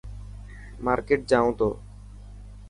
مارڪيٽ 0.85 1.21
جائون 1.29 1.51
تو. 1.59 1.69